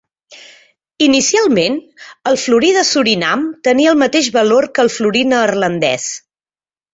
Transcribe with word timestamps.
Inicialment, 1.07 1.75
el 2.31 2.39
florí 2.43 2.71
de 2.77 2.83
Surinam 2.93 3.43
tenia 3.69 3.93
el 3.93 4.01
mateix 4.05 4.31
valor 4.39 4.69
que 4.79 4.87
el 4.87 4.91
florí 4.97 5.23
neerlandès. 5.35 6.11